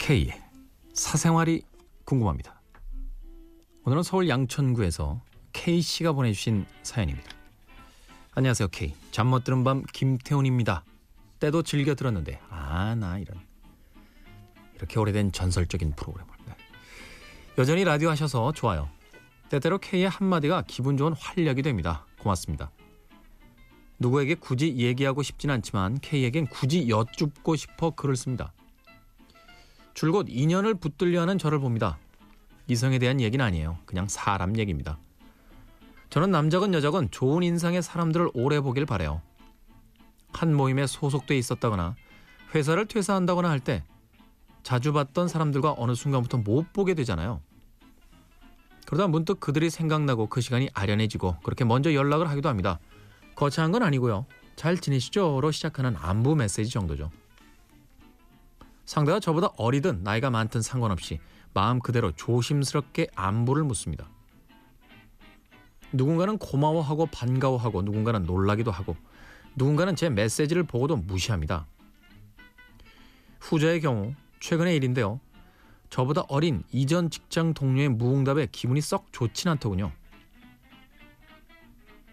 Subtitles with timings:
[0.00, 0.32] K의
[0.94, 1.62] 사생활이
[2.04, 2.60] 궁금합니다.
[3.84, 5.20] 오늘은 서울 양천구에서
[5.52, 7.30] K 씨가 보내주신 사연입니다.
[8.32, 8.94] 안녕하세요 K.
[9.10, 10.84] 잠 못 드는 밤 김태훈입니다.
[11.38, 13.38] 때도 즐겨 들었는데 아 나 이런
[14.74, 16.54] 이렇게 오래된 전설적인 프로그램을 네.
[17.58, 18.88] 여전히 라디오 하셔서 좋아요.
[19.50, 22.06] 때때로 K의 한마디가 기분 좋은 활력이 됩니다.
[22.18, 22.70] 고맙습니다.
[23.98, 28.52] 누구에게 굳이 얘기하고 싶진 않지만 K에겐 굳이 여쭙고 싶어 글을 씁니다.
[30.00, 31.98] 줄곧 인연을 붙들려 하는 저를 봅니다.
[32.68, 33.76] 이성에 대한 얘기는 아니에요.
[33.84, 34.98] 그냥 사람 얘기입니다.
[36.08, 39.20] 저는 남자건 여자건 좋은 인상의 사람들을 오래 보길 바래요.
[40.32, 41.96] 한 모임에 소속돼 있었다거나
[42.54, 43.84] 회사를 퇴사한다거나 할 때
[44.62, 47.42] 자주 봤던 사람들과 어느 순간부터 못 보게 되잖아요.
[48.86, 52.78] 그러다 문득 그들이 생각나고 그 시간이 아련해지고 그렇게 먼저 연락을 하기도 합니다.
[53.34, 54.24] 거창한 건 아니고요.
[54.56, 57.10] 잘 지내시죠?로 시작하는 안부 메시지 정도죠.
[58.90, 61.20] 상대가 저보다 어리든 나이가 많든 상관없이
[61.54, 64.10] 마음 그대로 조심스럽게 안부를 묻습니다.
[65.92, 68.96] 누군가는 고마워하고 반가워하고 누군가는 놀라기도 하고
[69.54, 71.68] 누군가는 제 메시지를 보고도 무시합니다.
[73.38, 75.20] 후자의 경우 최근의 일인데요.
[75.88, 79.92] 저보다 어린 이전 직장 동료의 무응답에 기분이 썩 좋진 않더군요.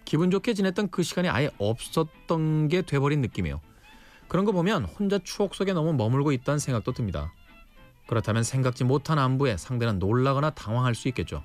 [0.06, 3.62] 기분 좋게 지냈던 그 시간이 아예 없었던 게 돼버린 느낌이에요.
[4.28, 7.34] 그런 거 보면 혼자 추억 속에 너무 머물고 있다는 생각도 듭니다.
[8.08, 11.44] 그렇다면 생각지 못한 안부에 상대는 놀라거나 당황할 수 있겠죠.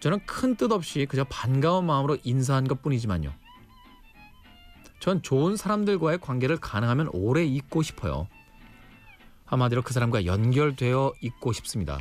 [0.00, 3.32] 저는 큰 뜻 없이 그저 반가운 마음으로 인사한 것 뿐이지만요.
[5.00, 8.26] 전 좋은 사람들과의 관계를 가능하면 오래 잊고 싶어요.
[9.46, 12.00] 한마디로 그 사람과 연결되어 있고 싶습니다.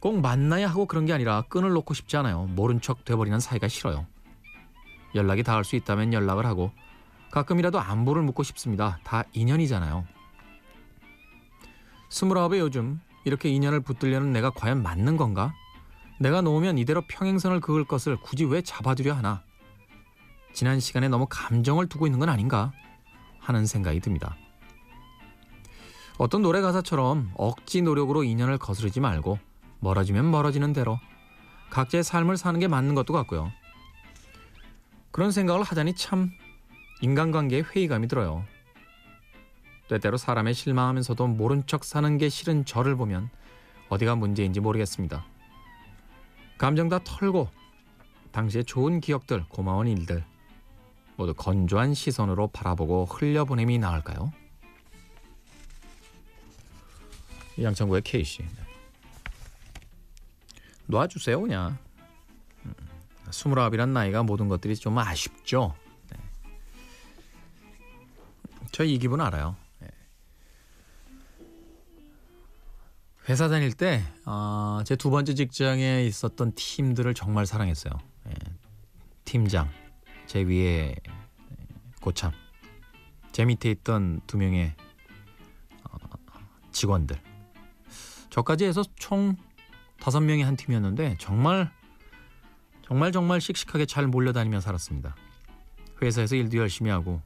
[0.00, 2.44] 꼭 만나야 하고 그런 게 아니라 끈을 놓고 싶지 않아요.
[2.44, 4.06] 모른 척 돼버리는 사이가 싫어요.
[5.14, 6.70] 연락이 닿을 수 있다면 연락을 하고
[7.30, 8.98] 가끔이라도 안부를 묻고 싶습니다.
[9.04, 10.06] 다 인연이잖아요.
[12.08, 15.52] 스물아홉의 요즘 이렇게 인연을 붙들려는 내가 과연 맞는 건가?
[16.20, 19.42] 내가 놓으면 이대로 평행선을 그을 것을 굳이 왜 잡아두려 하나?
[20.52, 22.72] 지난 시간에 너무 감정을 두고 있는 건 아닌가?
[23.38, 24.36] 하는 생각이 듭니다.
[26.18, 29.38] 어떤 노래 가사처럼 억지 노력으로 인연을 거스르지 말고
[29.80, 30.98] 멀어지면 멀어지는 대로
[31.70, 33.52] 각자의 삶을 사는 게 맞는 것도 같고요.
[35.12, 36.32] 그런 생각을 하자니 참
[37.00, 38.44] 인간관계에 회의감이 들어요.
[39.88, 43.30] 때때로 사람의 실망하면서도 모른 척 사는 게 싫은 저를 보면
[43.88, 45.24] 어디가 문제인지 모르겠습니다.
[46.58, 47.48] 감정 다 털고
[48.32, 50.24] 당시의 좋은 기억들, 고마운 일들
[51.16, 54.32] 모두 건조한 시선으로 바라보고 흘려보냄이 나을까요?
[57.60, 58.44] 양천구의 K씨
[60.86, 61.76] 놔주세요 그냥
[62.64, 62.72] 음,
[63.30, 65.74] 스물아홉이란 나이가 모든 것들이 좀 아쉽죠
[68.78, 69.56] 저이 기분 알아요.
[69.82, 69.88] 예.
[73.28, 77.92] 회사 다닐 때, 어, 제두 번째 직장에 있었던 팀들을 정말 사랑했어요.
[78.28, 78.34] 예.
[79.24, 79.68] 팀장,
[80.26, 80.94] 제 위에
[82.00, 82.30] 고참,
[83.32, 84.72] 제 밑에 있던 두 명의
[85.90, 85.96] 어,
[86.70, 87.20] 직원들.
[88.30, 89.34] 저까지 해서 총
[89.98, 91.72] 다섯 명의 한 팀이었는데 정말
[92.86, 95.16] 정말 정말 씩씩하게 잘 몰려다니며 살았습니다.
[96.00, 97.20] 회사에서 일도 열심히 하고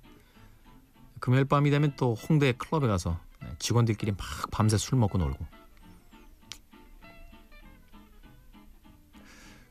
[1.22, 3.16] 금요일 밤이 되면 또 홍대 클럽에 가서
[3.60, 4.18] 직원들끼리 막
[4.50, 5.46] 밤새 술 먹고 놀고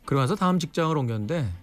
[0.06, 1.54] 그러면서 다음 직장을 옮겼는데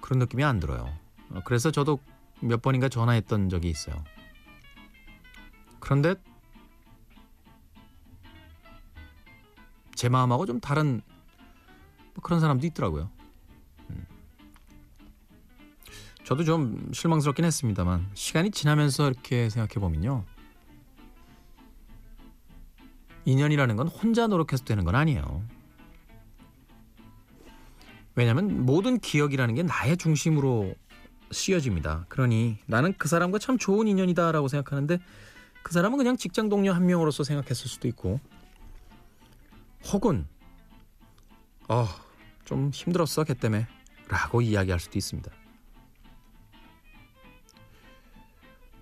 [0.00, 0.96] 그런 느낌이 안 들어요.
[1.44, 1.98] 그래서 저도
[2.40, 3.96] 몇 번인가 전화했던 적이 있어요.
[5.80, 6.14] 그런데
[9.96, 11.02] 제 마음하고 좀 다른
[12.14, 13.10] 뭐 그런 사람도 있더라고요.
[16.26, 20.24] 저도 좀 실망스럽긴 했습니다만 시간이 지나면서 이렇게 생각해 보면요.
[23.24, 25.44] 인연이라는 건 혼자 노력해서 되는 건 아니에요.
[28.16, 30.74] 왜냐하면 모든 기억이라는 게 나의 중심으로
[31.30, 32.06] 씌어집니다.
[32.08, 34.98] 그러니 나는 그 사람과 참 좋은 인연이다라고 생각하는데
[35.62, 38.18] 그 사람은 그냥 직장 동료 한 명으로서 생각했을 수도 있고
[39.92, 40.26] 혹은
[41.68, 41.86] 어,
[42.44, 43.68] 좀 힘들었어 걔 때문에
[44.08, 45.30] 라고 이야기할 수도 있습니다.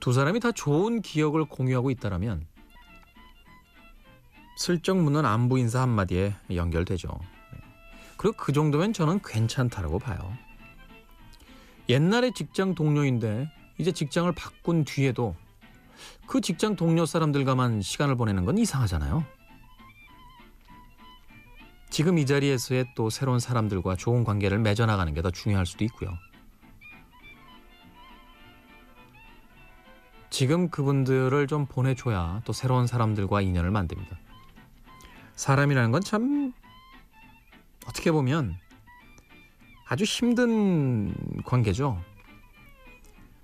[0.05, 2.47] 두 사람이 다 좋은 기억을 공유하고 있다면
[4.59, 7.09] 슬쩍 묻는 안부 인사 한마디에 연결되죠.
[7.09, 7.59] 네.
[8.19, 10.37] 그리고 그 정도면 저는 괜찮다라고 봐요.
[11.89, 15.35] 옛날에 직장 동료인데 이제 직장을 바꾼 뒤에도
[16.27, 19.25] 그 직장 동료 사람들과만 시간을 보내는 건 이상하잖아요.
[21.89, 26.11] 지금 이 자리에서의 또 새로운 사람들과 좋은 관계를 맺어나가는 게 더 중요할 수도 있고요.
[30.35, 34.19] 지금 그분들을 좀 보내줘야 또 새로운 사람들과 인연을 만듭니다.
[35.37, 36.53] 사람이라는 건 참
[37.87, 38.57] 어떻게 보면
[39.89, 41.15] 아주 힘든
[41.45, 42.03] 관계죠.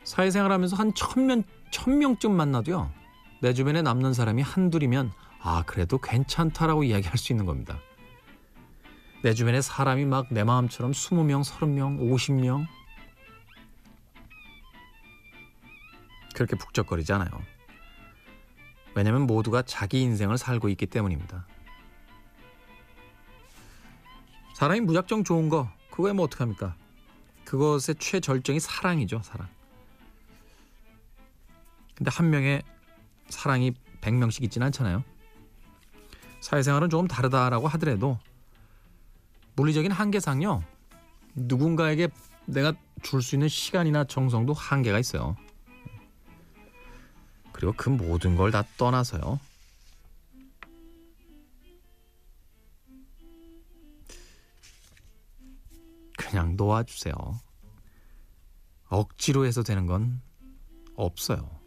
[0.02, 2.90] 사회생활 하면서 한 천명 천명쯤 만나도요.
[3.40, 7.78] 내 주변에 남는 사람이 한둘이면 아 그래도 괜찮다라고 이야기할 수 있는 겁니다.
[9.22, 12.66] 내 주변에 사람이 막 내 마음처럼 20명, 30명, 50명
[16.40, 17.28] 그렇게 북적거리지 않아요.
[18.94, 21.46] 왜냐하면 모두가 자기 인생을 살고 있기 때문입니다.
[24.54, 26.76] 사람이 무작정 좋은 거 그거에 뭐 어떡합니까?
[27.44, 29.48] 그것의 최절정이 사랑이죠, 사랑.
[31.94, 32.62] 근데 한 명의
[33.28, 35.04] 사랑이 100명씩 있지는 않잖아요.
[36.40, 38.18] 사회생활은 조금 다르다라고 하더라도
[39.56, 40.64] 물리적인 한계상요.
[41.34, 42.08] 누군가에게
[42.46, 42.72] 내가
[43.02, 45.36] 줄 수 있는 시간이나 정성도 한계가 있어요.
[47.60, 49.38] 그리고 그 모든 걸 다 떠나서요.
[56.16, 57.14] 그냥 놓아주세요.
[58.88, 60.22] 억지로 해서 되는 건
[60.96, 61.59] 없어요.